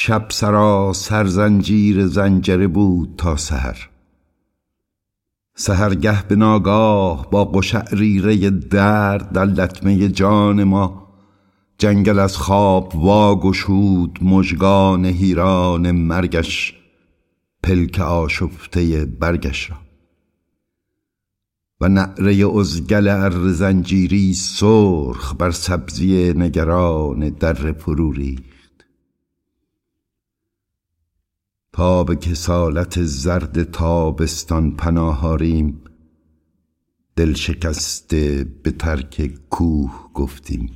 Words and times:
شب 0.00 0.26
سرا 0.30 0.92
سرزنجیر 0.94 2.06
زنجره 2.06 2.66
بود 2.66 3.14
تا 3.16 3.36
سحر. 3.36 3.88
سهرگه 5.54 6.22
به 6.22 6.36
ناگاه 6.36 7.30
با 7.30 7.44
قشعریره 7.44 8.50
درد 8.50 9.32
در 9.32 9.44
لطمه 9.44 10.08
جان 10.08 10.64
ما 10.64 11.08
جنگل 11.78 12.18
از 12.18 12.36
خواب 12.36 12.96
واگشود 12.96 14.18
مژگان 14.22 15.04
هیران 15.04 15.90
مرگش 15.90 16.74
پلک 17.62 18.00
آشفته 18.00 19.04
برگش 19.04 19.70
را. 19.70 19.76
و 21.80 21.88
نعره 21.88 22.56
ازگل 22.58 23.08
ار 23.08 23.52
زنجیری 23.52 24.34
سرخ 24.34 25.34
بر 25.38 25.50
سبزی 25.50 26.32
نگران 26.32 27.28
در 27.28 27.72
فرو 27.72 28.12
تا 31.78 32.04
به 32.04 32.16
کسالت 32.16 33.02
زرد 33.02 33.62
تابستان 33.62 34.76
پناه 34.76 35.26
آریم 35.26 35.80
دل 37.16 37.34
شکسته 37.34 38.46
به 38.62 38.70
ترک 38.70 39.30
کوه 39.50 40.10
گفتیم. 40.14 40.70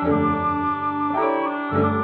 Música 0.00 1.97